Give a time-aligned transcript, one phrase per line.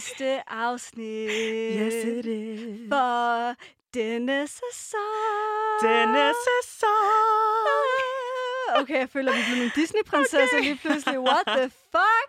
[0.00, 1.30] sidste afsnit
[1.80, 2.88] Yes, it is.
[2.92, 3.54] for
[3.94, 5.00] denne sæson.
[5.82, 6.86] Denne sæson.
[8.80, 10.60] Okay, jeg føler, vi bliver nogle Disney-prinsesser okay.
[10.68, 11.18] lige pludselig.
[11.20, 12.28] What the fuck?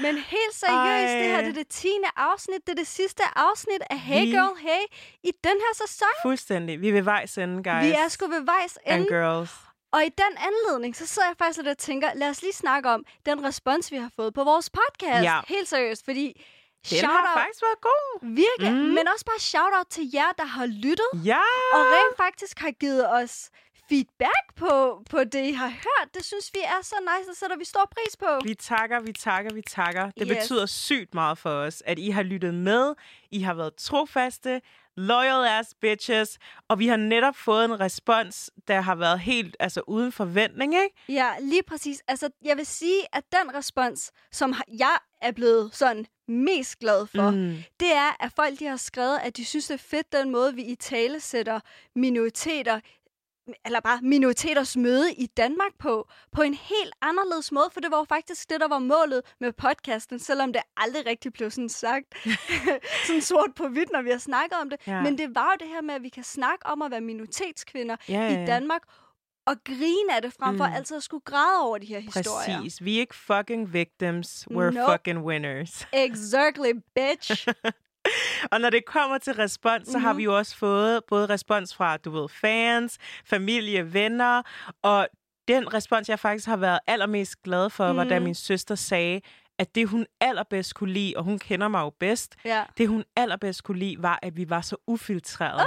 [0.00, 1.18] Men helt seriøst, Ej.
[1.20, 2.66] det her det er det tiende afsnit.
[2.66, 4.82] Det er det sidste afsnit af Hey Vi- Girl Hey
[5.22, 6.08] i den her sæson.
[6.22, 6.80] Fuldstændig.
[6.80, 7.82] Vi er ved vejs ende, guys.
[7.82, 9.14] Vi er sgu ved vejs And ende.
[9.14, 9.50] girls.
[9.92, 12.88] Og i den anledning, så sidder jeg faktisk lidt og tænker, lad os lige snakke
[12.90, 15.24] om den respons, vi har fået på vores podcast.
[15.24, 15.40] Ja.
[15.48, 16.44] Helt seriøst, fordi
[16.90, 18.34] Den shout har faktisk været god.
[18.42, 18.88] virkelig, Mm.
[18.96, 21.40] men også bare shout-out til jer, der har lyttet, Ja.
[21.74, 23.50] og rent faktisk har givet os
[23.88, 26.14] feedback på, på det, I har hørt.
[26.14, 28.26] Det synes vi er så nice, og sætter vi stor pris på.
[28.44, 30.10] Vi takker, vi takker, vi takker.
[30.10, 30.36] Det Yes.
[30.38, 32.94] betyder sygt meget for os, at I har lyttet med.
[33.30, 34.60] I har været trofaste,
[34.96, 39.80] loyal ass bitches, og vi har netop fået en respons, der har været helt altså,
[39.86, 40.96] uden forventning, ikke?
[41.08, 42.02] Ja, lige præcis.
[42.08, 47.30] Altså, jeg vil sige, at den respons, som jeg er blevet sådan mest glad for,
[47.30, 47.56] Mm.
[47.80, 50.54] det er, at folk de har skrevet, at de synes, det er fedt, den måde,
[50.54, 51.60] vi i tale sætter
[51.94, 52.80] minoriteter,
[53.64, 57.98] eller bare minoriteters møde i Danmark på, på en helt anderledes måde, for det var
[57.98, 62.06] jo faktisk det, der var målet med podcasten, selvom det aldrig rigtig blev sådan sagt,
[63.06, 64.80] sådan sort på hvidt, når vi har snakket om det.
[64.86, 65.02] Ja.
[65.02, 67.96] Men det var jo det her med, at vi kan snakke om at være minoritetskvinder
[68.08, 68.42] Ja, ja, ja.
[68.42, 68.82] i Danmark,
[69.48, 70.72] og grine af det, frem for Mm.
[70.74, 72.56] altid at skulle græde over de her historier.
[72.58, 72.84] Præcis.
[72.84, 74.46] Vi er ikke fucking victims.
[74.50, 74.92] We're Nope.
[74.92, 75.86] fucking winners.
[75.92, 77.48] Exactly, bitch.
[78.52, 80.04] Og når det kommer til respons, så Mhm.
[80.04, 84.42] har vi jo også fået både respons fra, du ved, fans, familie, venner,
[84.82, 85.08] og
[85.48, 88.24] den respons, jeg faktisk har været allermest glad for, var da Mhm.
[88.24, 89.20] min søster sagde,
[89.58, 92.64] at det, hun allerbedst kunne lide, og hun kender mig jo bedst, ja.
[92.78, 95.58] det, hun allerbedst kunne lide, var, at vi var så ufiltrerede.
[95.60, 95.66] ej,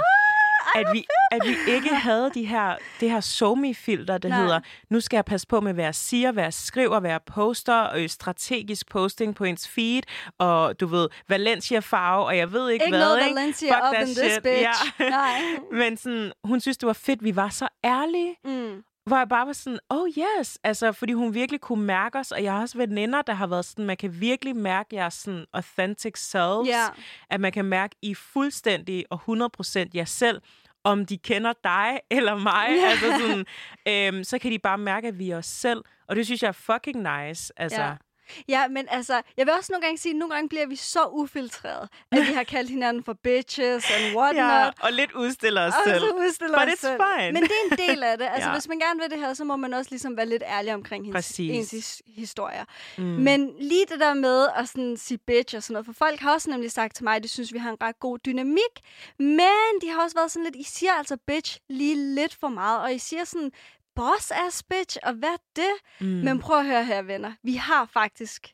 [0.74, 4.38] at vi, at vi ikke havde de her, det her somi-filter, der Nej.
[4.40, 7.20] hedder, nu skal jeg passe på med, hvad jeg siger, hvad jeg skriver, hvad jeg
[7.26, 10.02] poster, øh, strategisk posting på ens feed,
[10.38, 13.34] og du ved, Valencia-farve, og jeg ved ikke, Ikke hvad, noget ikke?
[13.40, 14.42] Valencia Fuck up in this shit.
[14.42, 15.00] bitch.
[15.00, 15.08] Ja.
[15.10, 15.40] Nej.
[15.80, 18.82] Men sådan, hun synes, det var fedt, vi var så ærlige, Mm.
[19.06, 22.42] Hvor jeg bare var sådan, oh yes, altså, fordi hun virkelig kunne mærke os, og
[22.42, 26.12] jeg har også veninder, der har været sådan, man kan virkelig mærke jeres sådan authentic
[26.18, 26.86] selves, Ja.
[27.30, 30.40] at man kan mærke, I fuldstændig og 100% jer selv,
[30.84, 32.88] om de kender dig eller mig, Ja.
[32.90, 33.46] altså sådan,
[34.14, 36.48] øhm, så kan de bare mærke, at vi er os selv, og det synes jeg
[36.48, 37.82] er fucking nice, altså.
[37.82, 37.92] Ja.
[38.48, 41.04] Ja, men altså, jeg vil også nogle gange sige, at nogle gange bliver vi så
[41.12, 44.44] ufiltreret, at vi har kaldt hinanden for bitches and whatnot.
[44.44, 46.00] Ja, og lidt udstiller os og selv.
[46.00, 47.00] så udstiller But os it's selv.
[47.18, 47.32] fine.
[47.32, 48.24] Men det er en del af det.
[48.34, 48.54] Altså, Ja.
[48.54, 51.04] hvis man gerne vil det her, så må man også ligesom være lidt ærlig omkring
[51.04, 51.72] hendes, Præcis.
[51.72, 52.64] ens his- historier.
[52.98, 53.04] Mm.
[53.04, 56.32] Men lige det der med at sådan sige bitch og sådan noget, for folk har
[56.32, 58.74] også nemlig sagt til mig, at de synes, vi har en ret god dynamik,
[59.18, 62.80] men de har også været sådan lidt, I siger altså bitch lige lidt for meget,
[62.80, 63.52] og I siger sådan,
[63.94, 65.72] boss ass bitch, og hvad det?
[66.00, 66.06] Mm.
[66.06, 67.32] Men prøv at høre her, venner.
[67.42, 68.52] Vi har faktisk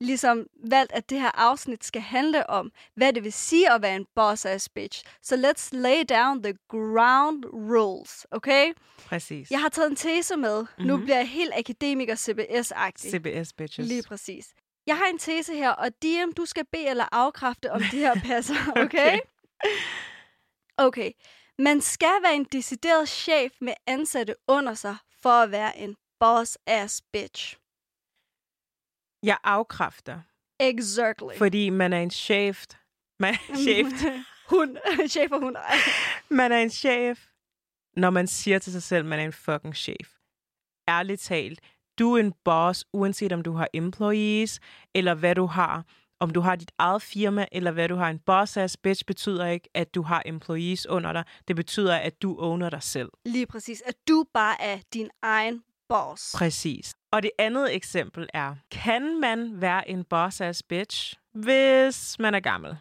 [0.00, 3.96] ligesom valgt, at det her afsnit skal handle om, hvad det vil sige at være
[3.96, 5.04] en boss ass bitch.
[5.22, 8.72] Så let's lay down the ground rules, okay?
[8.98, 9.50] Præcis.
[9.50, 10.60] Jeg har taget en tese med.
[10.62, 10.86] Mm-hmm.
[10.86, 11.04] Nu Mhm.
[11.04, 13.10] bliver jeg helt akademiker CBS-agtig.
[13.10, 13.88] CBS bitches.
[13.88, 14.48] Lige præcis.
[14.86, 18.14] Jeg har en tese her, og DM, du skal bede eller afkræfte, om det her
[18.30, 18.82] passer, okay?
[18.86, 19.18] Okay.
[20.76, 21.10] Okay.
[21.58, 27.00] Man skal være en decideret chef med ansatte under sig, for at være en boss-ass
[27.12, 27.56] bitch.
[29.22, 30.20] Jeg afkræfter,
[30.60, 31.38] Exactly.
[31.38, 32.64] fordi man er en chef.
[33.20, 33.86] Man er en chef.
[34.50, 34.78] Hun.
[35.08, 35.56] chef og hun.
[36.38, 37.26] Man er en chef,
[37.96, 40.16] når man siger til sig selv, man er en fucking chef.
[40.88, 41.60] Ærligt talt,
[41.98, 44.60] du er en boss, uanset om du har employees,
[44.94, 45.84] eller hvad du har.
[46.20, 48.10] Om du har dit eget firma, eller hvad du har.
[48.10, 51.24] En boss-ass bitch betyder ikke, at du har employees under dig.
[51.48, 53.08] Det betyder, at du owner dig selv.
[53.26, 53.82] Lige præcis.
[53.86, 56.34] At du bare er din egen boss.
[56.36, 56.94] Præcis.
[57.12, 62.76] Og det andet eksempel er, kan man være en boss-ass bitch, hvis man er gammel?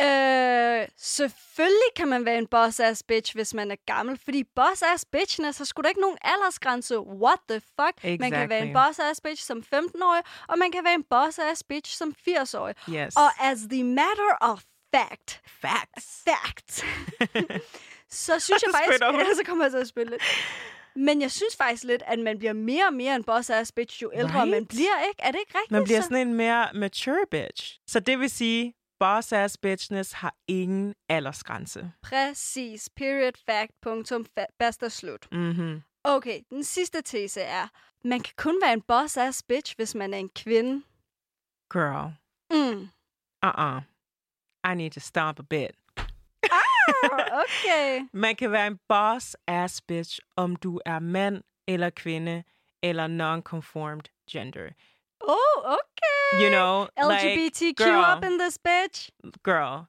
[0.00, 5.58] Øh, selvfølgelig kan man være en boss-ass bitch, hvis man er gammel, fordi boss-ass bitchness
[5.58, 6.98] har sgu da ikke nogen aldersgrænse.
[7.00, 8.20] What the fuck?
[8.20, 9.02] Man kan være en Exactly.
[9.04, 12.74] boss-ass bitch som 15-årig, og man kan være en boss-ass bitch som 80-årig.
[12.90, 13.16] Yes.
[13.16, 14.62] Og as the matter of
[14.94, 16.24] fact, facts.
[16.28, 16.70] fact,
[18.24, 20.22] så synes jeg Så faktisk, ja, så kommer jeg til at spille lidt.
[20.96, 24.10] Men jeg synes faktisk lidt, at man bliver mere og mere en boss-ass bitch, jo
[24.14, 24.50] ældre Right?
[24.50, 25.22] man bliver, ikke?
[25.22, 25.70] Er det ikke rigtigt?
[25.70, 26.04] Man bliver så?
[26.08, 27.78] sådan en mere mature bitch.
[27.86, 31.92] Så det vil sige, boss ass bitchness har ingen aldersgrænse.
[32.02, 32.88] Præcis.
[32.96, 34.26] Period, fact, punktum,
[34.58, 35.28] basta, slut.
[35.32, 35.82] Mm-hmm.
[36.04, 37.68] Okay, den sidste tese er,
[38.04, 40.82] man kan kun være en boss-ass bitch, hvis man er en kvinde.
[41.72, 42.12] Girl,
[42.50, 42.88] Mm.
[43.46, 43.80] uh-uh.
[44.72, 45.70] I need to stop a bit.
[45.96, 48.08] Ah, okay.
[48.12, 52.44] Man kan være en boss ass bitch, om du er mand eller kvinde
[52.82, 54.68] eller non-conformed gender.
[55.20, 56.42] Oh, okay.
[56.42, 58.16] You know, like, LGBTQ girl.
[58.16, 59.10] up in this bitch.
[59.42, 59.86] girl,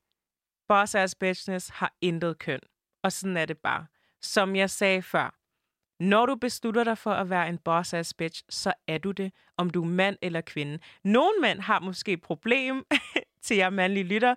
[0.67, 2.59] boss ass bitchness har intet køn.
[3.03, 3.85] Og sådan er det bare.
[4.21, 5.35] Som jeg sagde før,
[5.99, 9.31] når du beslutter dig for at være en boss ass bitch, så er du det,
[9.57, 10.79] om du er mand eller kvinde.
[11.03, 12.85] Nogle mænd har måske et problem
[13.45, 14.35] til jer mandlige lytter,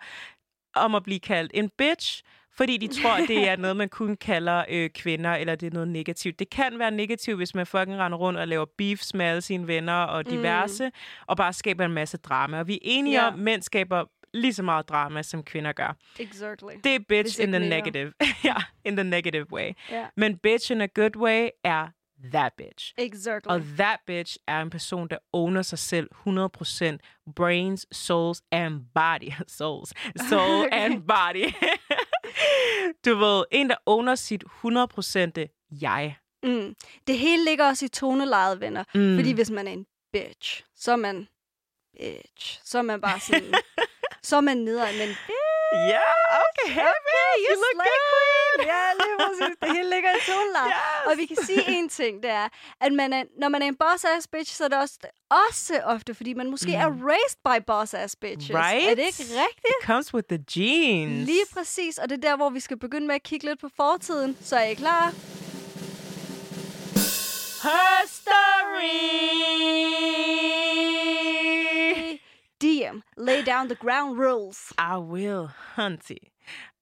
[0.74, 2.22] om at blive kaldt en bitch,
[2.56, 5.70] fordi de tror, at det er noget, man kun kalder øh, kvinder, eller det er
[5.70, 6.38] noget negativt.
[6.38, 9.66] Det kan være negativt, hvis man fucking render rundt og laver beefs med alle sine
[9.66, 10.92] venner og diverse, mm.
[11.26, 12.58] og bare skaber en masse drama.
[12.58, 13.26] Og vi er enige Ja.
[13.28, 14.04] om, at mænd skaber
[14.34, 15.96] lige så meget drama, som kvinder gør.
[16.18, 16.68] Exactly.
[16.84, 18.12] Det er bitch in the negative.
[18.44, 18.54] ja,
[18.84, 19.72] in the negative way.
[19.90, 20.04] Ja.
[20.16, 21.88] Men bitch in a good way er
[22.32, 22.94] that bitch.
[22.98, 23.50] Exactly.
[23.52, 27.32] Og that bitch er en person, der owner sig selv 100%.
[27.36, 29.32] Brains, souls and body.
[29.58, 29.92] Souls.
[30.28, 30.68] Soul Okay.
[30.84, 31.54] and body.
[33.04, 36.16] du ved, en, der owner sit 100% jeg.
[36.42, 36.74] Mm.
[37.06, 38.84] Det hele ligger også i tonelejet, venner.
[38.94, 39.16] Mm.
[39.16, 41.28] Fordi hvis man er en bitch, så er man
[42.00, 42.60] bitch.
[42.64, 43.54] Så er man bare sådan...
[44.28, 45.30] så er man nederen, men bitch.
[45.72, 46.00] Ja,
[46.46, 46.72] okay.
[46.72, 47.84] Hey, Okay, bitch, you look slay.
[47.90, 48.29] good, queen.
[48.72, 49.56] Ja, lige præcis.
[49.62, 50.72] Det hele ligger i tonelejet.
[50.72, 51.06] Yes.
[51.06, 52.48] Og vi kan sige en ting, det er,
[52.80, 54.98] at man er, når man er en boss-ass bitch, så er det også,
[55.30, 56.82] også ofte, fordi man måske mm.
[56.84, 58.56] er raised by boss-ass bitches.
[58.56, 58.90] Right?
[58.90, 59.74] Er det ikke rigtigt?
[59.80, 61.26] It comes with the genes.
[61.26, 63.68] Lige præcis, og det er der, hvor vi skal begynde med at kigge lidt på
[63.76, 64.36] fortiden.
[64.42, 65.12] Så er I klar?
[67.62, 69.00] Her story.
[72.60, 74.72] DM, lay down the ground rules.
[74.78, 76.20] I will, hunty.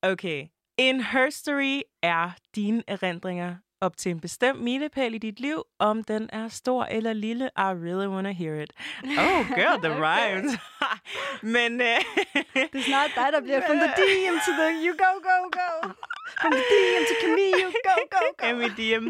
[0.03, 0.49] Okay.
[0.79, 6.31] En herstory er dine erindringer op til en bestemt milepæl i dit liv, om den
[6.33, 7.45] er stor eller lille.
[7.57, 8.73] I really wanna hear it.
[9.05, 10.53] Oh, girl, the rhymes.
[11.55, 11.81] Men...
[11.81, 11.87] øh,
[12.55, 15.89] Det er snart dig, der bliver from the DM to the you go, go, go.
[16.43, 18.57] From the DM to Camille, go, go, go.
[18.57, 19.09] MEDM.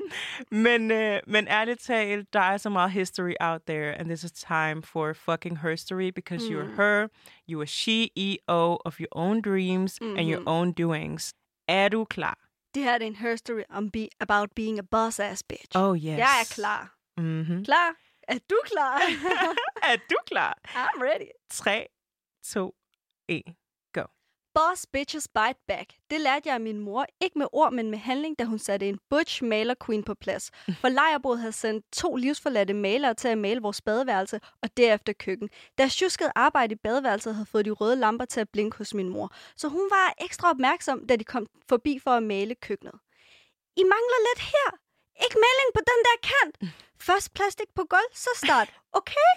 [0.50, 4.32] Men, øh, men ærligt talt, der er så meget history out there, and this is
[4.32, 7.08] time for fucking herstory, because you're her,
[7.50, 11.34] you are CEO of your own dreams and your own doings.
[11.68, 12.38] Er du klar?
[12.74, 15.74] Det her er en herstory om be, about being a boss-ass bitch.
[15.74, 16.18] Oh, yes.
[16.18, 16.94] Jeg er klar.
[17.20, 17.64] Mm-hmm.
[17.64, 17.94] Klar?
[18.28, 19.00] Er du klar?
[19.92, 20.58] Er du klar?
[20.64, 21.30] I'm ready.
[21.50, 21.86] 3,
[22.44, 22.72] 2,
[23.28, 23.52] 1, go.
[24.58, 25.94] Boss bitches bite back.
[26.10, 28.88] Det lærte jeg af min mor, ikke med ord, men med handling, da hun satte
[28.88, 30.50] en butch maler queen på plads.
[30.80, 35.50] For lejerbruget havde sendt to livsforladte malere til at male vores badeværelse og derefter køkken.
[35.78, 39.08] Deres tjuskede arbejde i badeværelset havde fået de røde lamper til at blinke hos min
[39.08, 39.32] mor.
[39.56, 42.94] Så hun var ekstra opmærksom, da de kom forbi for at male køkkenet.
[43.76, 44.68] I mangler lidt her.
[45.24, 46.74] Ikke maling på den der kant.
[47.08, 48.68] Først plastik på gulv, så start.
[48.92, 49.30] Okay?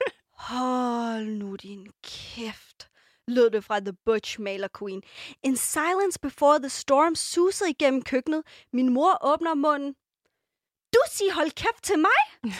[0.48, 2.88] Hold nu din kæft
[3.28, 5.02] lød det fra The Butch Maler Queen.
[5.42, 8.42] In silence before the storm susede igennem køkkenet.
[8.72, 9.94] Min mor åbner munden.
[10.94, 12.52] Du siger hold kæft til mig?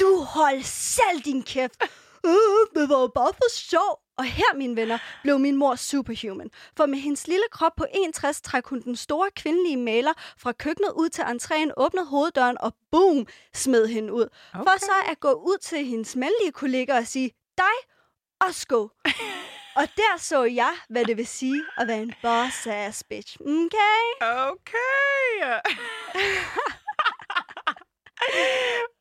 [0.00, 1.82] Du hold selv din kæft.
[2.26, 4.00] Øh, det var jo bare for sjov.
[4.18, 6.50] Og her, mine venner, blev min mor superhuman.
[6.76, 10.92] For med hendes lille krop på 61 træk hun den store kvindelige maler fra køkkenet
[10.96, 14.28] ud til entréen, åbnede hoveddøren og boom, smed hende ud.
[14.54, 14.62] Okay.
[14.64, 17.76] For så at gå ud til hendes mandlige kolleger og sige, dig
[18.40, 18.88] og sko.
[19.76, 23.36] Og der så jeg, hvad det vil sige at være en boss-ass bitch.
[23.40, 24.04] Okay?
[24.20, 25.40] Okay.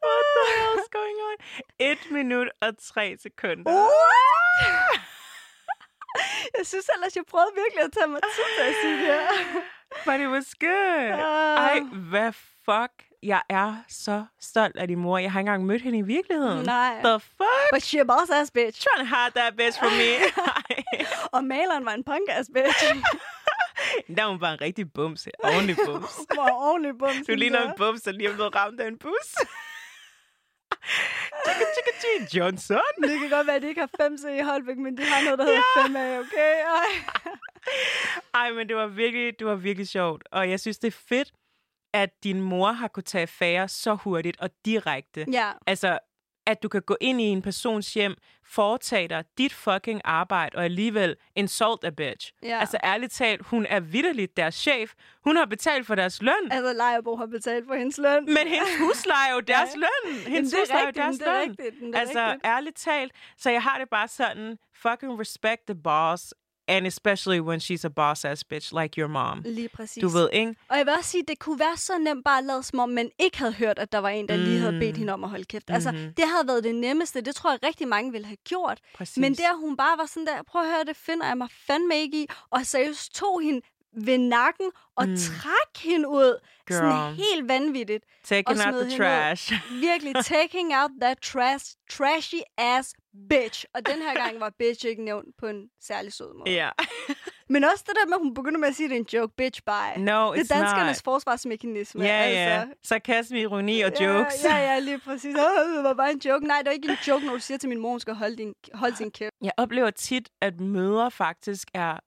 [0.03, 1.36] What the hell is going on?
[1.80, 3.72] 1 minut og 3 sekunder.
[3.72, 5.00] What?
[6.58, 9.27] Jeg synes ellers, jeg prøvede virkelig at tage mig tid til at sige det her.
[10.06, 11.12] But it was good.
[11.12, 11.68] Ah.
[11.68, 12.32] Ej, hvad
[12.65, 12.94] fuck?
[13.24, 15.18] Jeg er så stolt af din mor.
[15.18, 16.65] Jeg har ikke engang mødt hende i virkeligheden.
[16.65, 16.94] Nej.
[17.03, 17.70] The fuck?
[17.74, 18.86] But she a boss-ass bitch.
[18.86, 20.12] Trying to hide that bitch from me.
[21.38, 22.84] Og maleren var en punk-ass bitch.
[24.16, 25.28] Der er hun bare en rigtig bums.
[25.44, 26.16] Ordentlig bums.
[26.34, 27.28] Hvor ordentlig bums.
[27.28, 29.28] Du ligner en bums, der lige er blevet ramt af en bus.
[31.46, 32.78] Chicka, chicka, chicka, Johnson.
[33.02, 35.40] Det kan godt være, at de ikke har 5C i Holbæk, men de har noget,
[35.40, 36.54] der hedder 5A, okay?
[36.66, 36.92] Ej.
[38.34, 40.24] Ej, men det var virkelig, det var virkelig sjovt.
[40.32, 41.32] Og jeg synes, det er fedt,
[41.94, 45.25] at din mor har kunne tage affære så hurtigt og direkte.
[45.32, 46.00] Ja, Altså,
[46.46, 50.64] at du kan gå ind i en persons hjem, foretage dig dit fucking arbejde, og
[50.64, 52.32] alligevel insult a bitch.
[52.44, 52.60] Ja.
[52.60, 54.94] Altså, ærligt talt, hun er vidderligt deres chef.
[55.24, 56.52] Hun har betalt for deres løn.
[56.52, 58.26] altså Lejerbo har betalt for hendes løn.
[58.26, 59.80] Men hendes husleje er jo deres Ja.
[59.80, 60.16] løn.
[60.34, 61.50] Hendes er husleje er jo deres er løn.
[61.50, 62.46] rigtigt, det er altså, rigtigt.
[62.46, 63.12] ærligt talt.
[63.38, 66.34] Så jeg har det bare sådan, fucking respect the boss,
[66.67, 69.41] and especially when she's a boss-ass bitch like your mom.
[69.46, 70.01] Lige præcis.
[70.01, 70.55] Du ved, ikke?
[70.70, 72.89] Og jeg vil også sige, det kunne være så nemt bare at lade som om,
[72.89, 75.29] man ikke havde hørt, at der var en, der lige havde bedt hende om at
[75.29, 75.70] holde kæft.
[75.70, 76.13] Altså, Mhm.
[76.17, 77.22] det havde været det nemmeste.
[77.22, 78.79] Det tror jeg rigtig mange ville have gjort.
[78.96, 79.17] Præcis.
[79.17, 81.96] Men der hun bare var sådan der, prøv at høre, det finder jeg mig fandme
[81.96, 82.27] ikke i.
[82.50, 83.62] Og seriøst tog hende
[83.96, 85.16] ved nakken og Mm.
[85.18, 86.40] trak hende ud.
[86.68, 86.78] Girl.
[86.78, 88.06] Sådan helt vanvittigt.
[88.26, 88.98] Taking og out the ud.
[88.98, 89.54] trash.
[89.90, 92.94] Virkelig taking out that trash, trashy ass
[93.30, 93.66] bitch.
[93.74, 96.52] Og den her gang var bitch ikke nævnt på en særlig sød måde.
[96.52, 96.70] Ja.
[97.50, 99.08] Men også det der med, at hun begynder med at sige, at det er en
[99.22, 99.34] joke.
[99.38, 100.04] Bitch, bye.
[100.04, 101.14] No, det it's er danskernes not.
[101.14, 102.04] forsvarsmekanisme.
[102.04, 102.36] Ja, ja.
[102.36, 102.74] altså.
[102.84, 104.44] Sarkasme, ironi og Ja, jokes.
[104.44, 105.36] Ja, ja, lige præcis.
[105.36, 106.48] Åh, det var bare en joke.
[106.48, 108.38] Nej, det er ikke en joke, når du siger til min mor, hun skal holde,
[108.38, 109.32] din, holde sin kæft.
[109.42, 111.98] Jeg oplever tit, at mødre faktisk er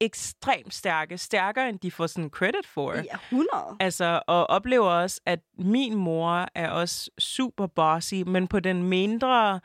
[0.00, 1.18] ekstremt stærke.
[1.18, 2.94] Stærkere, end de får sådan credit for.
[2.94, 3.76] Ja, 100.
[3.80, 9.60] Altså, og oplever også, at min mor er også super bossy, men på den mindre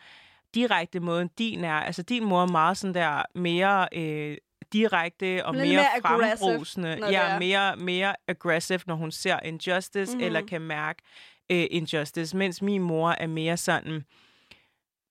[0.56, 1.74] direkte måde, end din er.
[1.74, 4.38] Altså, din mor er meget sådan der mere øh,
[4.74, 7.00] direkte og mere, mere frembrusende.
[7.10, 7.40] Ja, er.
[7.40, 10.18] mere, mere aggressive, når hun ser injustice, mm-hmm.
[10.18, 10.26] Mhm.
[10.26, 11.04] eller kan mærke
[11.52, 12.38] øh, injustice.
[12.38, 14.04] Mens min mor er mere sådan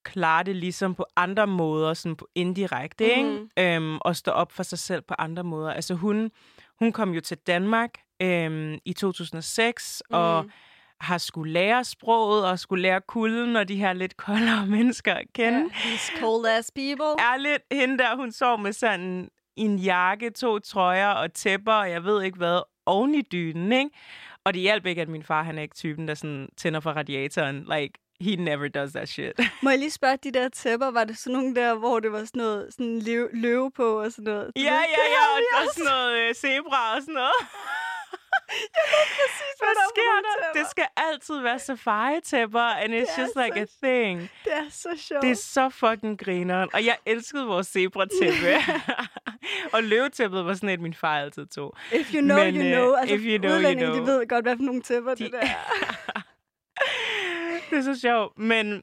[0.04, 3.49] klare det ligesom på andre måder, sådan på indirekte, Mhm.
[3.57, 3.76] ikke?
[3.76, 5.73] Øhm, og stå op for sig selv på andre måder.
[5.73, 6.30] Altså hun,
[6.78, 7.90] hun kom jo til Danmark
[8.23, 10.16] øhm, i 2006, mm.
[10.16, 10.50] og Mhm.
[11.00, 15.26] har skulle lære sproget, og skulle lære kulden, og de her lidt koldere mennesker at
[15.35, 15.59] kende.
[15.59, 17.25] Ja, these cold ass people.
[17.33, 22.04] Ærligt, hende der, hun sov med sådan en jakke, to trøjer og tæpper, og jeg
[22.04, 23.90] ved ikke hvad, oven i dynen, ikke?
[24.45, 26.90] Og det hjalp ikke, at min far, han er ikke typen, der sådan tænder for
[26.90, 27.66] radiatoren.
[27.73, 29.33] Like, he never does that shit.
[29.62, 32.19] Må jeg lige spørge, de der tæpper, var det sådan nogle der, hvor det var
[32.25, 34.53] sådan noget sådan løve, løve på og sådan noget?
[34.57, 37.33] Ja, ved, ja, ja, og, og sådan noget øh, zebra og sådan noget.
[38.50, 40.61] Præcis, Hvad der er for sker der?
[40.61, 44.31] Det skal altid være safari-tæpper, and it's just like så a thing.
[44.45, 45.23] Det er så sjovt.
[45.23, 46.69] Det er så fucking grineren.
[46.73, 48.75] Og jeg elskede vores zebra-tæppe.
[49.75, 51.77] og løvetæppet var sådan et, min far altid tog.
[51.93, 52.95] If you know, Men, you øh, know.
[52.95, 53.95] Altså, if you know, you know.
[53.95, 56.23] de ved godt, hvad for nogle tæpper De- det der er.
[57.71, 58.39] Det er så sjovt.
[58.39, 58.83] Men,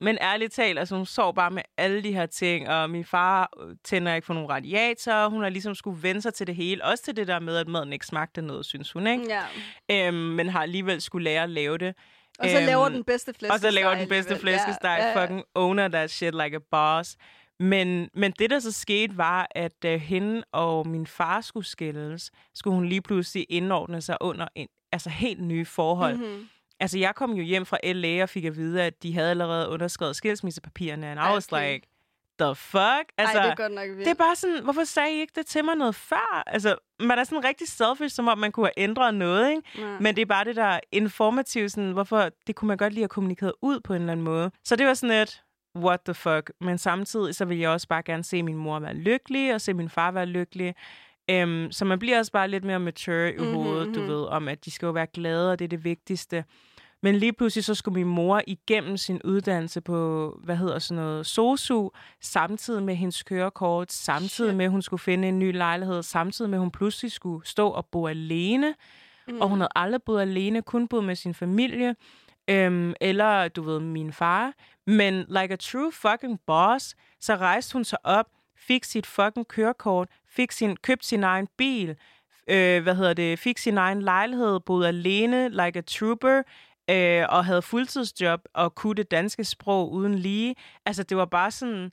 [0.00, 3.50] men ærligt talt, altså hun sov bare med alle de her ting, og min far
[3.60, 5.28] øh, tænder ikke for nogle radiatorer.
[5.28, 6.84] Hun har ligesom skulle vende sig til det hele.
[6.84, 9.24] Også til det der med, at maden ikke smagte noget, synes hun, ikke?
[9.90, 10.06] Ja.
[10.08, 11.94] Øhm, men har alligevel skulle lære at lave det.
[12.38, 13.54] Og så laver Øhm, den bedste flæskesteg.
[13.54, 14.96] Og så laver den bedste flæskesteg.
[14.98, 15.22] Ja, ja, ja.
[15.22, 17.16] Fucking owner that shit like a boss.
[17.60, 22.30] Men, men det, der så skete, var, at uh, hende og min far skulle skilles.
[22.54, 26.16] Skulle hun lige pludselig indordne sig under en altså helt nye forhold.
[26.16, 26.48] Mm-hmm.
[26.80, 29.68] Altså, jeg kom jo hjem fra LA og fik at vide, at de havde allerede
[29.68, 31.06] underskrevet skilsmissepapirerne.
[31.10, 31.72] And I was Okay.
[31.72, 31.86] like,
[32.40, 33.04] the fuck?
[33.18, 33.98] Altså, Ej, det er godt nok vildt.
[33.98, 36.42] det er bare sådan, hvorfor sagde I ikke det til mig noget før?
[36.46, 39.62] Altså, man er sådan rigtig selfish, som om man kunne have ændret noget, ikke?
[39.78, 39.98] Ja.
[40.00, 43.10] Men det er bare det der informative, sådan, hvorfor det kunne man godt lide at
[43.10, 44.50] kommunikere ud på en eller anden måde.
[44.64, 45.42] Så det var sådan et,
[45.76, 46.50] what the fuck.
[46.60, 49.74] Men samtidig så vil jeg også bare gerne se min mor være lykkelig, og se
[49.74, 50.74] min far være lykkelig.
[51.42, 54.08] Um, så man bliver også bare lidt mere mature i Mhm, hovedet, du mhm.
[54.08, 56.44] ved, om at de skal jo være glade, og det er det vigtigste.
[57.02, 61.26] Men lige pludselig så skulle min mor igennem sin uddannelse på, hvad hedder sådan noget,
[61.26, 61.88] SOSU,
[62.20, 64.56] samtidig med hendes kørekort, samtidig Shit.
[64.56, 67.68] med, at hun skulle finde en ny lejlighed, samtidig med, at hun pludselig skulle stå
[67.68, 68.74] og bo alene.
[69.28, 69.40] Mm.
[69.40, 71.94] Og hun havde aldrig boet alene, kun boet med sin familie.
[72.50, 74.52] Øhm, eller, du ved, min far.
[74.86, 78.26] Men like a true fucking boss, så rejste hun sig op,
[78.56, 81.96] fik sit fucking kørekort, fik sin, købte sin egen bil,
[82.48, 86.42] øh, hvad hedder det, fik sin egen lejlighed, boede alene, like a trooper,
[86.90, 90.54] øh, og havde fuldtidsjob og kunne det danske sprog uden lige.
[90.86, 91.90] Altså, det var bare sådan,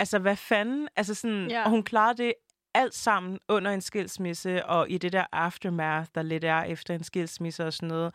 [0.00, 0.88] altså, hvad fanden?
[0.96, 1.64] Altså sådan, Ja.
[1.64, 2.34] og hun klarede det
[2.74, 7.04] alt sammen under en skilsmisse, og i det der aftermath, der lidt er efter en
[7.04, 8.14] skilsmisse og sådan noget.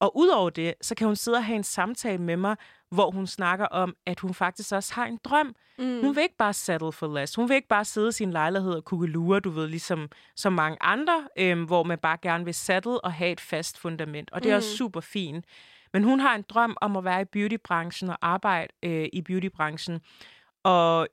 [0.00, 2.56] Og udover det, så kan hun sidde og have en samtale med mig,
[2.94, 5.54] hvor hun snakker om, at hun faktisk også har en drøm.
[5.78, 6.00] Mm.
[6.04, 7.34] Hun vil ikke bare settle for less.
[7.34, 10.78] Hun vil ikke bare sidde i sin lejlighed og kugelure, du ved, ligesom så mange
[10.80, 14.30] andre, øhm, hvor man bare gerne vil settle og have et fast fundament.
[14.32, 14.76] Og det er også Mm.
[14.76, 15.44] super fint.
[15.92, 20.00] Men hun har en drøm om at være i beautybranchen og arbejde øh, i beautybranchen.
[20.64, 21.08] Og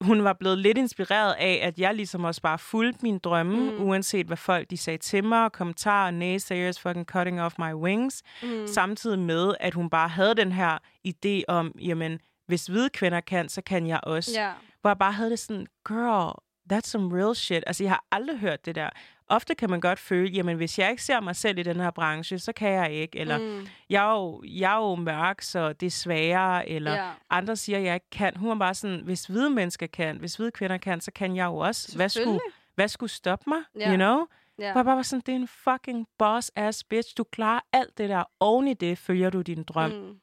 [0.00, 3.84] hun var blevet lidt inspireret af, at jeg ligesom også bare fulgte mine drømme, Mm.
[3.84, 8.22] uanset hvad folk de sagde til mig, kommentarer, naysayers, fucking cutting off my wings.
[8.42, 8.66] Mm.
[8.66, 10.78] Samtidig med, at hun bare havde den her
[11.08, 14.30] idé om, jamen, hvis hvide kvinder kan, så kan jeg også.
[14.40, 14.50] Ja.
[14.80, 16.32] Hvor jeg bare havde det sådan, girl,
[16.72, 17.64] that's some real shit.
[17.66, 18.88] Altså, jeg har aldrig hørt det der.
[19.30, 21.90] Ofte kan man godt føle, jamen, hvis jeg ikke ser mig selv i den her
[21.90, 23.18] branche, så kan jeg ikke.
[23.18, 23.66] Eller, Mm.
[23.90, 26.68] jeg, er jo, jeg er jo mørk, så det er sværere.
[26.68, 27.08] Eller, Ja.
[27.30, 28.36] andre siger, jeg ikke kan.
[28.36, 31.44] Hun var bare sådan, hvis hvide mennesker kan, hvis hvide kvinder kan, så kan jeg
[31.46, 31.96] jo også.
[31.96, 32.40] Hvad skulle,
[32.74, 33.58] hvad skulle stoppe mig?
[33.78, 33.88] Ja.
[33.90, 34.26] You know?
[34.58, 34.72] Ja.
[34.72, 37.14] Hvor jeg bare var sådan, det er en fucking boss-ass bitch.
[37.16, 38.24] Du klarer alt det der.
[38.40, 39.90] Oven i det følger du din drøm.
[39.90, 40.14] Mm.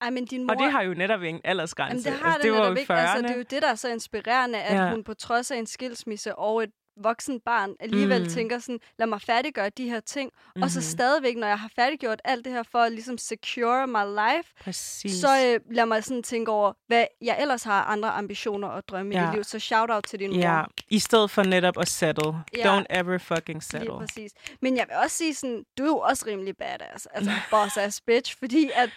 [0.00, 0.54] Ej, men din mor...
[0.54, 2.08] Og det har jo netop ingen aldersgrænse.
[2.08, 2.92] Jamen, det har altså, det, det var jo ikke.
[2.94, 3.22] Altså, 40'erne.
[3.22, 4.90] det er jo det, der er så inspirerende, at ja.
[4.90, 6.70] hun på trods af en skilsmisse og et
[7.02, 8.28] voksen barn alligevel Mm.
[8.28, 10.62] tænker sådan, lad mig færdiggøre de her ting, mm-hmm.
[10.62, 10.82] og så Mhm.
[10.84, 14.04] stadigvæk, når jeg har færdiggjort alt det her for at ligesom secure my
[14.36, 15.20] life, Præcis.
[15.20, 19.12] så øh, lad mig sådan tænke over, hvad jeg ellers har andre ambitioner og drømme
[19.14, 19.18] ja.
[19.18, 19.26] i Ja.
[19.26, 19.44] mit liv.
[19.44, 20.38] Så shout out til din mor.
[20.38, 22.32] Ja, i stedet for netop at settle.
[22.56, 22.78] Ja.
[22.80, 23.80] Don't ever fucking settle.
[23.88, 24.32] Lige præcis.
[24.62, 27.06] Men jeg vil også sige sådan, du er jo også rimelig badass.
[27.06, 28.38] Altså, boss ass bitch.
[28.38, 28.90] Fordi at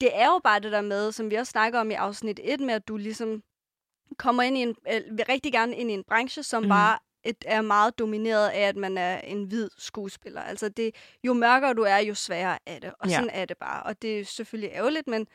[0.00, 2.60] det er jo bare det der med, som vi også snakker om i afsnit 1,
[2.60, 3.42] med at du ligesom
[4.18, 6.68] kommer ind i en, øh, vil rigtig gerne ind i en branche, som mm.
[6.68, 10.42] bare et, er meget domineret af, at man er en hvid skuespiller.
[10.42, 12.92] Altså, det, jo mørkere du er, jo sværere er det.
[13.00, 13.14] Og Ja.
[13.14, 13.82] sådan er det bare.
[13.82, 15.26] Og det er selvfølgelig ærgerligt, men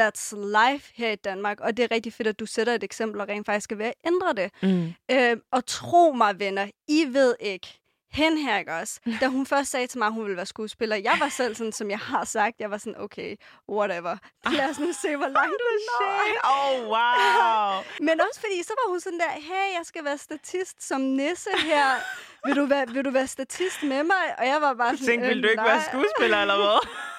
[0.00, 1.60] that's life her i Danmark.
[1.60, 3.86] Og det er rigtig fedt, at du sætter et eksempel og rent faktisk er ved
[3.86, 4.50] at ændre det.
[4.62, 4.92] Mm.
[5.10, 7.80] Øh, og tro mig, venner, I ved ikke,
[8.14, 9.00] hen her, ikke også?
[9.20, 11.72] Da hun først sagde til mig, at hun ville være skuespiller, jeg var selv sådan,
[11.72, 13.36] som jeg har sagt, jeg var sådan, okay,
[13.68, 14.16] whatever.
[14.52, 16.04] Lad os nu se, hvor langt du når.
[16.56, 17.82] Oh, wow.
[18.00, 21.50] Men også fordi, så var hun sådan der, hey, jeg skal være statist som nisse
[21.58, 21.86] her.
[22.46, 24.24] Vil du være, vil du være statist med mig?
[24.38, 25.88] Og jeg var bare sådan, tænkte, øh, ville du ikke være nej.
[25.88, 26.88] skuespiller, eller hvad?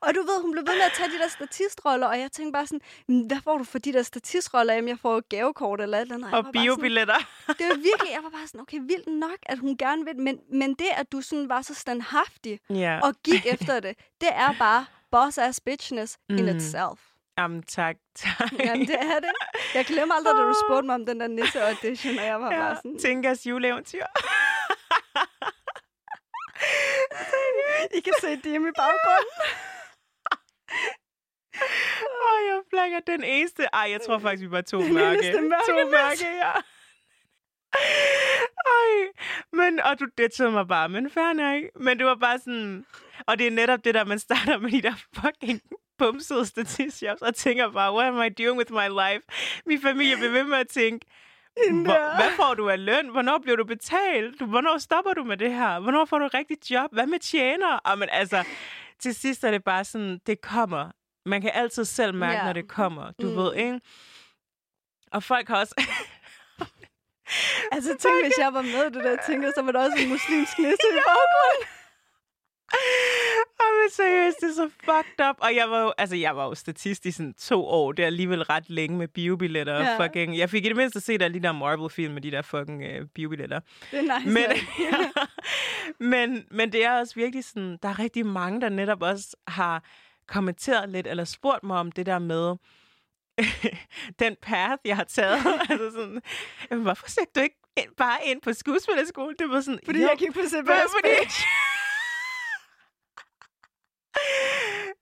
[0.00, 2.52] Og du ved, hun blev ved med at tage de der statistroller, og jeg tænkte
[2.52, 4.74] bare sådan, "Men hvad får du for de der statistroller?
[4.74, 6.26] Jamen, jeg får jo gavekort eller et eller andet.
[6.34, 7.14] Og bare sådan, biobilletter.
[7.58, 10.38] det var virkelig, jeg var bare sådan, okay, vildt nok, at hun gerne vil, men,
[10.52, 13.00] men det, at du sådan var så standhaftig Ja.
[13.02, 16.36] og gik efter det, det er bare boss ass bitchness mm.
[16.36, 17.00] in itself.
[17.38, 18.52] Jamen, tak, tak.
[18.64, 19.30] Jamen, det er det.
[19.74, 22.50] Jeg glemmer aldrig, da du spurgte mig om den der nisse audition, og jeg var
[22.50, 24.04] bare Ja, sådan, Tinkas juleeventyr.
[27.96, 29.48] I kan se dem i baggrunden.
[32.02, 33.64] Åh, oh, jeg flækker den eneste.
[33.72, 35.32] Ej, jeg tror faktisk, vi var to Den mørke.
[35.68, 36.52] To mørke, ja.
[38.66, 39.12] Ej,
[39.52, 41.62] men, og du ditchede mig bare, men fair nok.
[41.84, 42.86] Men det var bare sådan,
[43.26, 45.62] og det er netop det der, man starter med de der fucking
[45.98, 49.22] bumsede statistjobs, og tænker bare, what am I doing with my life?
[49.66, 51.06] Min familie bliver ved med at tænke,
[51.84, 53.08] hvor, hvad får du af løn?
[53.08, 54.42] Hvornår bliver du betalt?
[54.42, 55.80] Hvornår stopper du med det her?
[55.80, 56.90] Hvornår får du et rigtigt job?
[56.92, 57.76] Hvad med tjener?
[57.76, 58.44] Og men altså,
[58.98, 60.90] til sidst er det bare sådan, det kommer.
[61.26, 62.44] Man kan altid selv mærke, Ja.
[62.44, 63.12] når det kommer.
[63.22, 63.36] Du Mm.
[63.36, 63.80] ved, ikke?
[65.12, 65.74] Og folk har også...
[67.72, 70.08] Altså, tænk, hvis jeg var med i det der, tænker, så var der også en
[70.08, 71.68] muslimsk nisse i baggrunden.
[73.60, 75.36] Men seriøst, det er så fucked up.
[75.38, 77.92] Og jeg var jo, altså, jeg var jo statist i sådan to år.
[77.92, 79.74] Det er alligevel ret længe med biobilletter.
[79.74, 79.90] Ja.
[79.90, 80.04] Ja.
[80.04, 82.82] Fucking, jeg fik i det mindste set alle de der Marvel-film med de der fucking
[82.82, 83.60] uh, biobilletter.
[83.90, 84.30] Det er nice.
[84.30, 84.44] Men,
[86.10, 89.84] men, men det er også virkelig sådan, der er rigtig mange, der netop også har
[90.28, 92.56] kommenteret lidt, eller spurgt mig om det der med,
[94.24, 95.38] den path, jeg har taget.
[95.70, 96.22] altså sådan,
[96.70, 99.34] jamen, hvorfor søgte du ikke ind, bare ind på skuespillerskole?
[99.38, 101.32] Det var sådan, Fordi jo, jeg gik på CBS, fordi...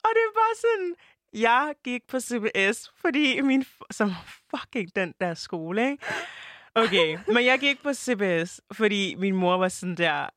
[0.05, 0.95] og det er bare sådan,
[1.33, 3.65] jeg gik på CBS, fordi min...
[3.91, 4.13] Som
[4.51, 6.05] fucking den der skole, ikke?
[6.75, 10.29] Okay, men jeg gik på CBS, fordi min mor var sådan der,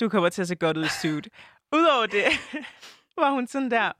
[0.00, 1.28] du kommer til at se godt ud i suit.
[1.72, 2.24] Udover det,
[3.18, 3.92] var hun sådan der,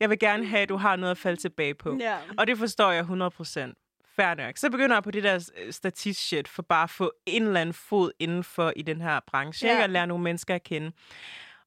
[0.00, 1.96] jeg vil gerne have, at du har noget at falde tilbage på.
[2.00, 2.18] Ja.
[2.38, 3.80] Og det forstår jeg 100%.
[4.16, 4.56] Fair nok.
[4.56, 8.10] Så begynder jeg på det der statist-shit, for bare at få en eller anden fod
[8.18, 9.82] indenfor i den her branche, ja.
[9.82, 10.92] og lære nogle mennesker at kende.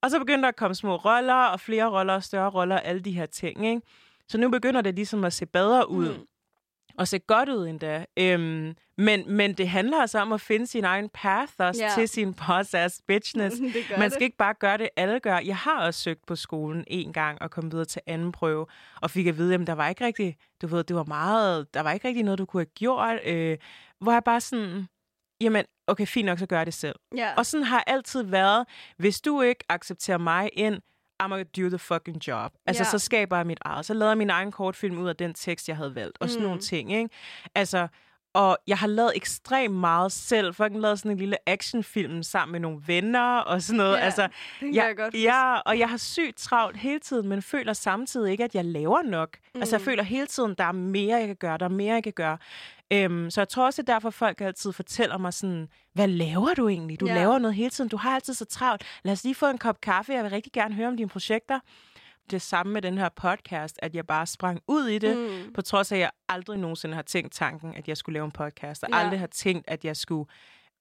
[0.07, 3.01] Og så begynder der at komme små roller, og flere roller, og større roller, alle
[3.01, 3.81] de her ting, ikke?
[4.27, 6.09] Så nu begynder det ligesom at se bedre ud.
[6.09, 6.25] Mm.
[6.97, 8.05] Og se godt ud endda.
[8.17, 11.91] Øhm, men, men det handler altså om at finde sin egen path også ja.
[11.95, 13.55] til sin boss-ass bitchness.
[13.73, 14.11] Det Man det.
[14.11, 15.37] skal ikke bare gøre det, alle gør.
[15.37, 18.65] Jeg har også søgt på skolen en gang og kom videre til anden prøve,
[19.01, 21.81] og fik at vide, at der var ikke rigtig, du ved, det var meget, der
[21.81, 23.57] var ikke rigtig noget, du kunne have gjort, øh,
[23.99, 24.87] hvor jeg bare sådan,
[25.41, 26.95] jamen, okay, fint nok, så gør jeg det selv.
[27.17, 27.33] Ja.
[27.37, 28.65] Og sådan har altid været,
[28.97, 30.75] hvis du ikke accepterer mig ind,
[31.23, 32.51] I'm gonna do the fucking job.
[32.65, 32.89] Altså, Ja.
[32.89, 33.85] så skaber jeg mit eget.
[33.85, 36.17] Så lavede jeg min egen kortfilm ud af den tekst, jeg havde valgt.
[36.21, 36.47] Og sådan Mm.
[36.47, 37.09] nogle ting, ikke?
[37.55, 37.87] Altså,
[38.33, 40.53] og jeg har lavet ekstremt meget selv.
[40.53, 43.93] Fucking lavet sådan en lille actionfilm sammen med nogle venner og sådan noget.
[43.97, 47.27] Ja, altså, det kan ja, jeg godt ja, og jeg har sygt travlt hele tiden,
[47.27, 49.37] men føler samtidig ikke, at jeg laver nok.
[49.55, 49.59] Mm.
[49.61, 49.85] Altså, jeg Mm.
[49.85, 51.57] føler hele tiden, der er mere, jeg kan gøre.
[51.57, 52.37] Der er mere, jeg kan gøre.
[52.93, 56.53] Øhm, så jeg tror også, det er derfor, folk altid fortæller mig sådan, hvad laver
[56.53, 56.99] du egentlig?
[56.99, 57.13] Du Ja.
[57.15, 57.89] laver noget hele tiden.
[57.89, 58.83] Du har altid så travlt.
[59.03, 60.13] Lad os lige få en kop kaffe.
[60.13, 61.59] Jeg vil rigtig gerne høre om dine projekter.
[62.31, 65.53] Det samme med den her podcast, at jeg bare sprang ud i det, Mm.
[65.53, 68.31] på trods af, at jeg aldrig nogensinde har tænkt tanken, at jeg skulle lave en
[68.31, 68.97] podcast, og ja.
[68.97, 70.29] aldrig har tænkt, at jeg skulle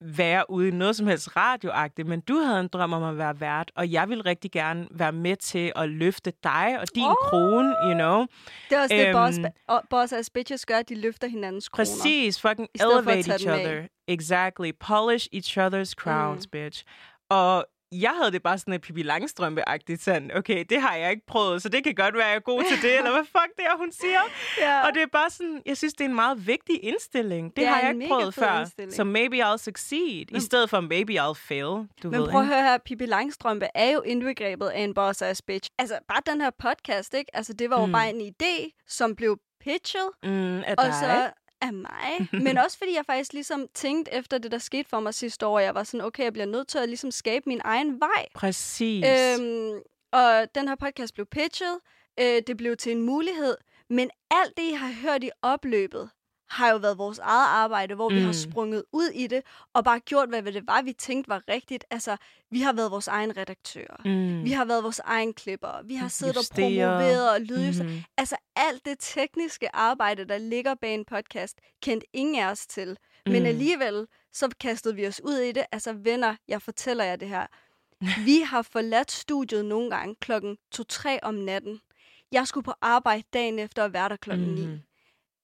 [0.01, 3.41] være ude i noget som helst radioagtigt, men du havde en drøm om at være
[3.41, 7.15] vært, og jeg vil rigtig gerne være med til at løfte dig og din oh.
[7.23, 8.27] krone, you know.
[8.71, 11.69] Det er også det, boss, Øhm, og boss as bitches gør, at de løfter hinandens
[11.69, 11.85] kroner.
[11.85, 13.61] Præcis, fucking elevate each dem af.
[13.61, 13.87] other.
[14.09, 14.71] Exactly.
[14.81, 16.51] Polish each other's crowns, mm.
[16.51, 16.85] bitch.
[17.31, 21.27] Og jeg havde det bare sådan et Pippi Langstrømpe-agtigt sådan, okay, det har jeg ikke
[21.27, 23.57] prøvet, så det kan godt være, at jeg er god til det, eller hvad fuck
[23.57, 24.21] det er, hun siger.
[24.59, 24.87] Ja.
[24.87, 27.49] Og det er bare sådan, jeg synes, det er en meget vigtig indstilling.
[27.51, 28.59] Det, Det har jeg en ikke prøvet før.
[28.61, 28.95] indstilling.
[28.95, 31.63] Så maybe I'll succeed, i stedet for maybe I'll fail.
[32.03, 35.23] Du Men ved, prøv at høre her, Pippi Langstrømpe er jo indbegrebet af en boss
[35.23, 35.71] ass bitch.
[35.79, 37.37] Altså, bare den her podcast, ikke?
[37.37, 37.93] Altså, det var jo Mm.
[37.93, 40.95] bare en idé, som blev pitchet, Mm, at og dig.
[40.95, 42.29] så af mig.
[42.45, 45.59] Men også fordi jeg faktisk ligesom tænkte efter det, der skete for mig sidste år,
[45.59, 48.27] jeg var sådan, okay, jeg bliver nødt til at ligesom skabe min egen vej.
[48.35, 49.05] Præcis.
[49.05, 49.81] Øhm,
[50.13, 51.79] og den her podcast blev pitchet,
[52.21, 53.57] øh, det blev til en mulighed,
[53.91, 56.11] men alt det, I har hørt i opløbet,
[56.49, 58.15] har jo været vores eget arbejde, hvor mm.
[58.15, 58.33] vi har Mm.
[58.33, 59.43] sprunget ud i det,
[59.75, 61.85] og bare gjort, hvad det var, vi tænkte var rigtigt.
[61.91, 62.17] Altså,
[62.51, 63.97] vi har været vores egen redaktører.
[64.05, 64.45] mm.
[64.45, 65.83] Vi har været vores egen klipper.
[65.85, 66.65] Vi har siddet og Justere.
[66.89, 67.91] promoveret og lydjusteret.
[67.91, 68.03] Mhm.
[68.17, 72.97] Altså, alt det tekniske arbejde, der ligger bag en podcast, kendte ingen af os til.
[73.27, 73.47] Men Mm.
[73.49, 75.65] alligevel, så kastede vi os ud i det.
[75.73, 77.47] Altså, venner, jeg fortæller jer det her.
[78.27, 81.81] Vi har forladt studiet nogle gange klokken 2-3 om natten.
[82.33, 84.69] Jeg skulle på arbejde dagen efter at være der klokken 9.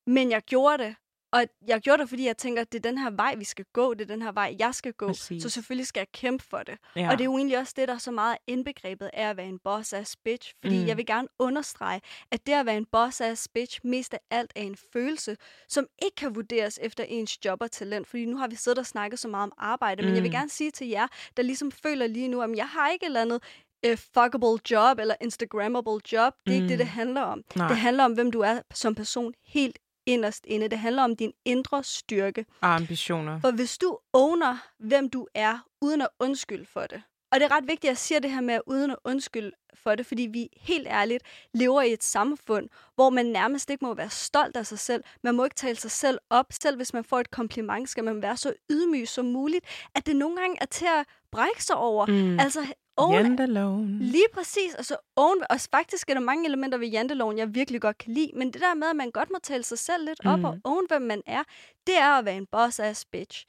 [0.07, 0.95] Men jeg gjorde det.
[1.35, 3.65] Og jeg gjorde det, fordi jeg tænker, at det er den her vej, vi skal
[3.73, 3.95] gå.
[3.95, 5.07] Det er den her vej, jeg skal gå.
[5.07, 5.43] Præcis.
[5.43, 6.79] Så selvfølgelig skal jeg kæmpe for det.
[6.97, 7.07] Ja.
[7.11, 9.47] Og det er jo egentlig også det, der er så meget indbegrebet af at være
[9.47, 10.53] en boss-ass bitch.
[10.63, 10.83] Fordi Mm.
[10.83, 10.89] mm.
[10.89, 12.01] jeg vil gerne understrege,
[12.33, 15.37] at det at være en boss-ass bitch mest af alt er en følelse,
[15.69, 18.09] som ikke kan vurderes efter ens job og talent.
[18.09, 20.03] Fordi nu har vi siddet og snakket så meget om arbejde.
[20.03, 20.37] Men jeg vil Mm.
[20.37, 23.21] gerne sige til jer, der ligesom føler lige nu, at jeg har ikke et eller
[23.21, 23.43] andet
[23.87, 26.35] uh, fuckable job eller instagrammable job.
[26.47, 26.63] Det er mm.
[26.63, 26.91] ikke det, det Mm.
[26.91, 27.43] handler om.
[27.57, 27.69] Nej.
[27.69, 30.69] Det handler om, hvem du er som person helt inderst inde.
[30.69, 32.47] Det handler om din indre styrke.
[32.61, 33.41] Og ambitioner.
[33.41, 37.57] For hvis du owner, hvem du er, uden at undskylde for det, og det er
[37.57, 40.49] ret vigtigt, at jeg siger det her med uden at undskylde for det, fordi vi
[40.57, 41.23] helt ærligt
[41.55, 45.05] lever i et samfund, hvor man nærmest ikke må være stolt af sig selv.
[45.23, 46.47] Man må ikke tale sig selv op.
[46.51, 50.17] Selv hvis man får et kompliment, skal man være så ydmyg som muligt, at det
[50.17, 52.07] nogle gange er til at brække sig over.
[52.07, 52.41] Mm.
[52.41, 53.99] Altså, own Jantelone.
[53.99, 54.75] Lige præcis.
[54.75, 58.31] Altså, oven, og faktisk er der mange elementer ved janteloven, jeg virkelig godt kan lide.
[58.37, 60.45] Men det der med, at man godt må tale sig selv lidt op Mhm.
[60.45, 61.43] og oven, hvem man er,
[61.87, 63.47] det er at være en boss-ass bitch.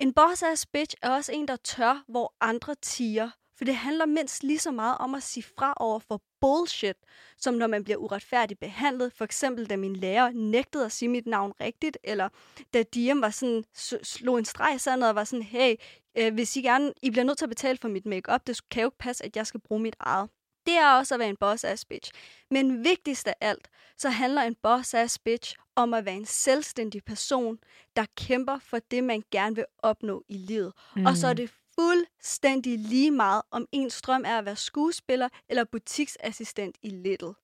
[0.00, 3.30] En boss-ass bitch er også en, der tør, hvor andre tiger.
[3.62, 6.96] For det handler mindst lige så meget om at sige fra over for bullshit,
[7.38, 9.12] som når man bliver uretfærdigt behandlet.
[9.12, 12.28] For eksempel, da min lærer nægtede at sige mit navn rigtigt, eller
[12.74, 13.64] da Diem var sådan,
[14.02, 15.74] slog en streg i sandet og var sådan, hey,
[16.18, 18.82] øh, hvis I gerne, I bliver nødt til at betale for mit makeup, det kan
[18.82, 20.30] jo ikke passe, at jeg skal bruge mit eget.
[20.66, 22.12] Det er også at være en boss-ass bitch.
[22.50, 27.58] Men vigtigst af alt, så handler en boss-ass bitch om at være en selvstændig person,
[27.96, 30.72] der kæmper for det, man gerne vil opnå i livet.
[30.96, 31.06] Mm.
[31.06, 35.64] Og så er det fuldstændig lige meget, om ens drøm er at være skuespiller eller
[35.64, 37.34] butiksassistent i Little.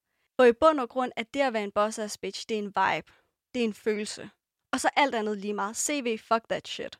[0.40, 2.66] For i bund og grund, at det at være en boss-ass bitch, det er en
[2.66, 3.12] vibe.
[3.54, 4.30] Det er en følelse.
[4.72, 5.76] Og så alt andet lige meget.
[5.76, 6.98] CV, fuck that shit.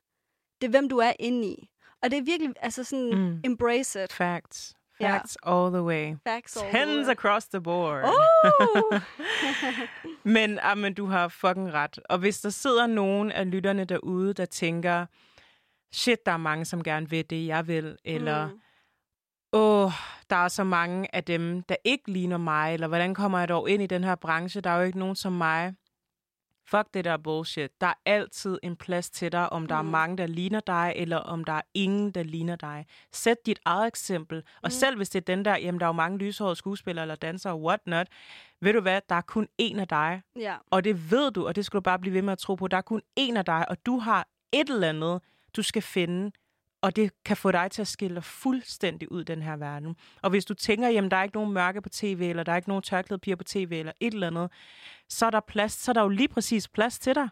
[0.61, 1.69] Det er, hvem du er inde i.
[2.03, 3.41] Og det er virkelig, altså sådan, Mm.
[3.45, 4.13] embrace it.
[4.13, 4.75] Facts.
[5.03, 6.15] Facts all the way.
[6.27, 7.13] Facts all the Tens way.
[7.13, 8.05] across the board.
[8.05, 9.01] Oh!
[10.35, 11.99] men, ah, men du har fucking ret.
[12.09, 15.07] Og hvis der sidder nogen af lytterne derude, der tænker,
[15.93, 18.61] shit, der er mange, som gerne vil det, jeg vil, eller Mm.
[19.53, 19.93] åh, oh,
[20.31, 23.71] der er så mange af dem, der ikke ligner mig, eller hvordan kommer jeg dog
[23.71, 24.61] ind i den her branche?
[24.61, 25.75] Der er jo ikke nogen som mig.
[26.71, 27.81] Fuck det der bullshit.
[27.81, 29.89] Der er altid en plads til dig, om der mm.
[29.89, 32.87] er mange, der ligner dig, eller om der er ingen, der ligner dig.
[33.13, 34.39] Sæt dit eget eksempel.
[34.39, 34.71] Og Mm.
[34.71, 37.57] selv hvis det er den der, jamen der er jo mange lyshårede skuespillere eller dansere,
[37.57, 38.07] what not.
[38.61, 40.23] Ved du hvad, der er kun én af dig.
[40.37, 40.57] Ja.
[40.71, 42.69] Og det ved du, og det skal du bare blive ved med at tro på.
[42.69, 45.21] Der er kun én af dig, og du har et eller andet,
[45.59, 46.31] du skal finde,
[46.83, 49.97] og det kan få dig til at skille dig fuldstændig ud den her verden.
[50.23, 52.57] Og hvis du tænker, jamen der er ikke nogen mørke på tv, eller der er
[52.57, 54.51] ikke nogen tørklæde piger på tv, eller et eller andet,
[55.09, 57.29] så er der plads, så er der jo lige præcis plads til dig.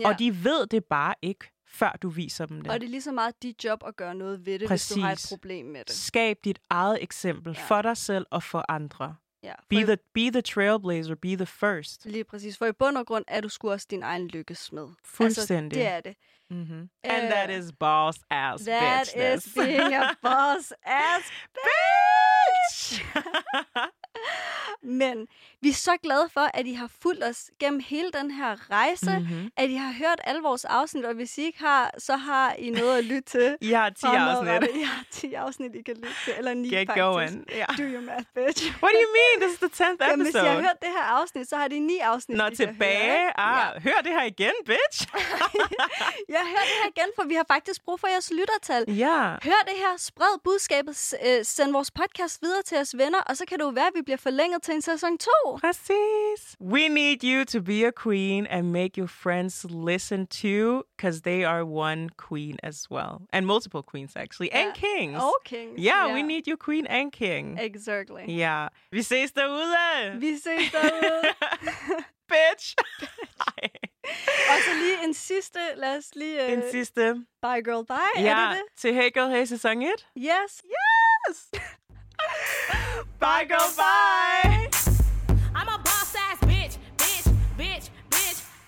[0.00, 0.08] ja.
[0.08, 2.70] Og de ved det bare ikke, før du viser dem det.
[2.72, 5.00] Og det er lige så meget dit job at gøre noget ved det, hvis du
[5.00, 5.28] har et Præcis.
[5.30, 5.90] problem med det.
[5.94, 7.64] Skab dit eget eksempel Ja.
[7.68, 9.14] for dig selv og for andre.
[9.44, 9.54] Ja.
[9.68, 12.06] Be i- the, be the trailblazer, be the first.
[12.06, 12.56] Lige præcis.
[12.58, 14.88] For i bund og grund er du sgu også din egen lykkesmed.
[15.04, 15.78] Fuldstændig.
[15.78, 16.16] Altså, det er det.
[16.50, 16.90] Mm-hmm.
[17.04, 19.46] And that Øh, is boss ass That bitchness.
[19.46, 23.04] is being a boss ass bitch!
[24.84, 25.26] Men
[25.60, 29.10] vi er så glade for, at I har fulgt os gennem hele den her rejse,
[29.18, 29.24] mm.
[29.24, 29.50] mm-hmm.
[29.56, 32.70] at I har hørt alle vores afsnit, og hvis I ikke har, så har I
[32.70, 33.56] noget at lytte til.
[33.70, 34.68] I har 10 fremadrettet.
[34.68, 34.80] afsnit.
[34.82, 37.02] I har 10 afsnit, I kan lytte til, eller 9 Get faktisk.
[37.02, 37.44] going.
[37.56, 37.76] Yeah.
[37.78, 38.60] Do your math, bitch.
[38.82, 39.34] What do you mean?
[39.42, 40.10] This is the 10th episode.
[40.10, 43.10] Jamen, hvis I har hørt det her afsnit, så har de 9 afsnit, Nå, tilbage.
[43.20, 43.40] høre?
[43.40, 44.98] Ah, hør det her igen, bitch.
[46.34, 48.84] Ja, hør det her igen, for vi har faktisk brug for jeres lyttertal.
[48.88, 49.20] ja.
[49.48, 53.44] Hør det her, spred budskabet, øh, send vores podcast videre til jeres venner, og så
[53.48, 55.30] kan det jo være, at vi bliver forlænget til en sæson 2.
[55.60, 56.56] Præcis.
[56.60, 61.44] We need you to be a queen and make your friends listen too, because they
[61.44, 63.14] are one queen as well.
[63.32, 64.50] And multiple queens, actually.
[64.52, 64.86] And Ja.
[64.88, 65.22] kings.
[65.22, 65.78] Og kings.
[65.78, 66.14] Yeah, ja.
[66.14, 67.58] we need you queen and king.
[67.60, 68.22] Exactly.
[68.28, 68.66] Ja.
[68.92, 70.20] Vi ses derude.
[70.20, 71.22] Vi ses derude.
[72.28, 72.74] Bitch.
[73.46, 73.68] Ej.
[74.50, 76.52] Og så lige en sidste, lad os lige...
[76.52, 77.14] En øh, sidste.
[77.42, 78.80] Bye Girl Bye, Ja, er det det?
[78.80, 79.88] til Hey Girl Hey sæson 1.
[80.18, 80.62] Yes.
[80.64, 81.50] Yes!
[83.20, 84.53] Bye, girl, bye!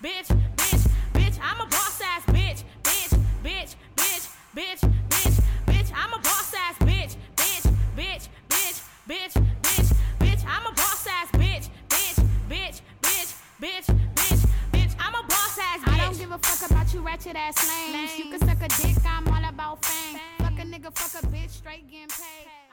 [0.01, 1.39] Bitch, bitch, bitch.
[1.41, 5.91] I'm a boss ass bitch, bitch, bitch, bitch, bitch, bitch, bitch.
[5.95, 9.33] I'm a boss ass bitch, bitch, bitch, bitch, bitch,
[9.63, 10.45] bitch, bitch.
[10.45, 14.95] I'm a boss ass bitch, bitch, bitch, bitch, bitch, bitch, bitch.
[14.99, 15.93] I'm a boss ass bitch.
[15.93, 18.17] I don't give a fuck about you ratchet ass lames.
[18.19, 20.19] You can suck a dick, I'm all about fame.
[20.39, 22.66] Fuck a nigga, fuck a bitch, straight getting paid.